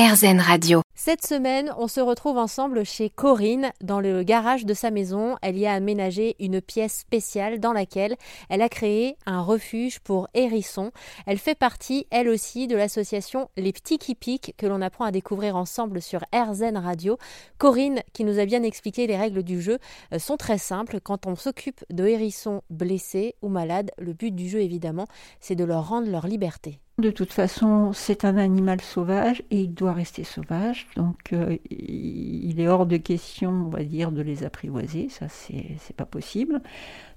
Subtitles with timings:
[0.00, 0.80] RZN Radio.
[0.94, 5.36] Cette semaine, on se retrouve ensemble chez Corinne, dans le garage de sa maison.
[5.42, 8.16] Elle y a aménagé une pièce spéciale dans laquelle
[8.48, 10.90] elle a créé un refuge pour hérissons.
[11.26, 14.16] Elle fait partie, elle aussi, de l'association Les Petits qui
[14.56, 17.18] que l'on apprend à découvrir ensemble sur RZN Radio.
[17.58, 19.78] Corinne, qui nous a bien expliqué les règles du jeu,
[20.14, 21.00] euh, sont très simples.
[21.02, 25.08] Quand on s'occupe de hérissons blessés ou malades, le but du jeu, évidemment,
[25.40, 26.80] c'est de leur rendre leur liberté.
[27.00, 30.86] De toute façon, c'est un animal sauvage et il doit rester sauvage.
[30.96, 35.08] Donc, euh, il est hors de question, on va dire, de les apprivoiser.
[35.08, 36.60] Ça, c'est pas possible.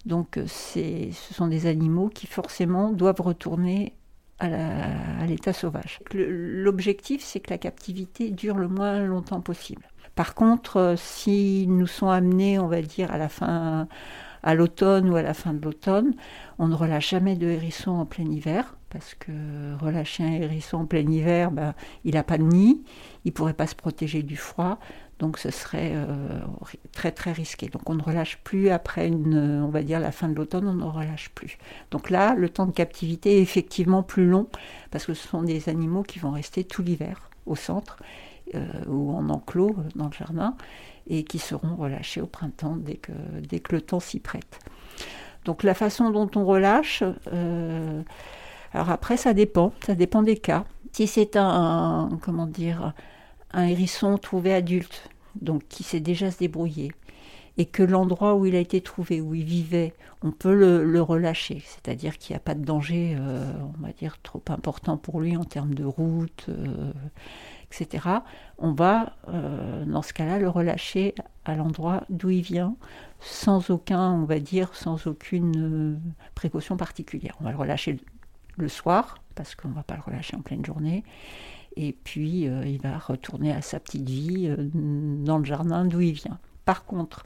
[0.05, 3.93] Donc, euh, ce sont des animaux qui forcément doivent retourner
[4.39, 6.01] à l'état sauvage.
[6.13, 9.83] L'objectif, c'est que la captivité dure le moins longtemps possible.
[10.15, 13.87] Par contre, euh, s'ils nous sont amenés, on va dire, à la fin,
[14.43, 16.13] à l'automne ou à la fin de l'automne,
[16.59, 19.31] on ne relâche jamais de hérissons en plein hiver parce que
[19.79, 22.83] relâcher un hérisson en plein hiver, ben, il n'a pas de nid,
[23.25, 24.77] il ne pourrait pas se protéger du froid,
[25.17, 26.39] donc ce serait euh,
[26.91, 27.69] très très risqué.
[27.69, 30.83] Donc on ne relâche plus après on va dire la fin de l'automne, on ne
[30.83, 31.57] relâche plus.
[31.89, 34.47] Donc là, le temps de captivité est effectivement plus long
[34.91, 37.97] parce que ce sont des animaux qui vont rester tout l'hiver au centre
[38.87, 40.55] ou en enclos euh, dans le jardin
[41.07, 43.11] et qui seront relâchés au printemps dès que,
[43.71, 44.59] le temps s'y prête.
[45.45, 47.03] Donc la façon dont on relâche,
[48.73, 50.65] alors après, ça dépend, ça dépend des cas.
[50.93, 52.93] Si c'est un, comment dire,
[53.51, 55.09] un hérisson trouvé adulte,
[55.41, 56.91] donc qui sait déjà se débrouiller,
[57.57, 61.61] et que l'endroit où il a été trouvé, où il vivait, on peut le, relâcher,
[61.65, 65.37] c'est-à-dire qu'il n'y a pas de danger, euh, on va dire, trop important pour lui
[65.37, 66.91] en termes de route, euh,
[67.67, 68.07] etc.
[68.57, 71.13] On va, euh, dans ce cas-là, le relâcher
[71.45, 72.75] à l'endroit d'où il vient,
[73.19, 75.99] sans aucun, on va dire, sans aucune
[76.33, 77.35] précaution particulière.
[77.41, 77.99] On va le relâcher
[78.57, 81.03] le soir, parce qu'on ne va pas le relâcher en pleine journée.
[81.75, 86.39] Et puis, il va retourner à sa petite vie dans le jardin d'où il vient.
[86.65, 87.25] Par contre,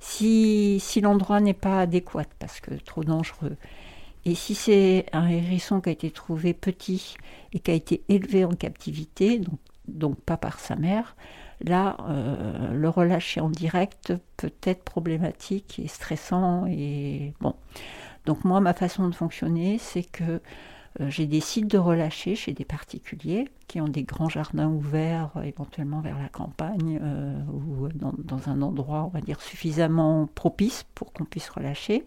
[0.00, 3.56] si, l'endroit n'est pas adéquat, parce que trop dangereux,
[4.24, 7.16] et si c'est un hérisson qui a été trouvé petit
[7.52, 9.40] et qui a été élevé en captivité,
[9.88, 11.16] donc, pas par sa mère,
[11.64, 16.66] là, euh, le relâcher en direct peut être problématique et stressant.
[16.66, 17.54] Et bon.
[18.26, 20.40] Donc moi, ma façon de fonctionner, c'est que
[20.98, 26.00] j'ai des de relâcher chez des particuliers qui ont des grands jardins ouverts, euh, éventuellement
[26.00, 31.24] vers la campagne euh, ou dans, un endroit, on va dire, suffisamment propice pour qu'on
[31.24, 32.04] puisse relâcher.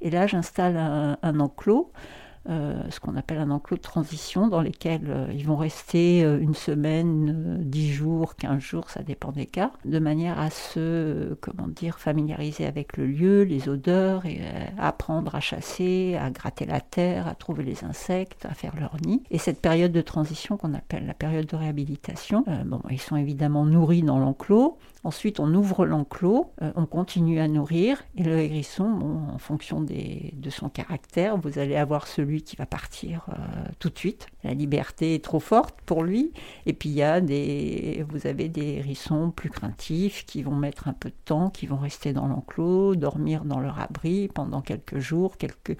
[0.00, 2.00] Et là, j'installe un, enclos euh,
[2.48, 6.54] ce qu'on appelle un enclos de transition dans lesquels euh, ils vont rester euh, une
[6.54, 11.98] semaine, dix jours, quinze jours, ça dépend des cas, de manière à se, comment dire,
[11.98, 14.40] familiariser avec le lieu, les odeurs et
[14.78, 19.22] apprendre à chasser, à gratter la terre, à trouver les insectes, à faire leur nid.
[19.30, 23.64] Et cette période de transition qu'on appelle la période de réhabilitation, bon, ils sont évidemment
[23.64, 24.78] nourris dans l'enclos.
[25.04, 30.34] Ensuite, on ouvre l'enclos, on continue à nourrir et le hérisson, bon, en fonction des,
[30.36, 33.34] de son caractère, vous allez avoir celui qui va partir euh,
[33.78, 34.28] tout de suite.
[34.44, 36.32] La liberté est trop forte pour lui.
[36.66, 40.88] Et puis il y a des, vous avez des hérissons plus craintifs qui vont mettre
[40.88, 44.98] un peu de temps, qui vont rester dans l'enclos, dormir dans leur abri pendant quelques
[44.98, 45.76] jours, quelques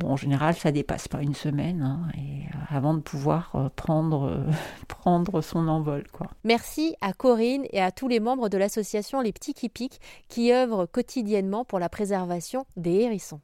[0.00, 3.68] Bon, en général, ça dépasse pas une semaine, hein, et, euh, avant de pouvoir euh,
[3.76, 4.46] prendre,
[4.88, 6.04] prendre son envol.
[6.10, 6.28] Quoi.
[6.42, 10.54] Merci à Corinne et à tous les membres de l'association Les Petits qui Piquent qui
[10.54, 13.40] œuvrent quotidiennement pour la préservation des hérissons.